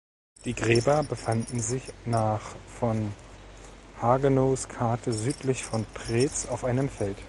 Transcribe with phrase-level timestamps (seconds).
[0.45, 3.13] Die Gräber befanden sich nach von
[4.01, 7.17] Hagenows Karte südlich von Preetz auf einem Feld.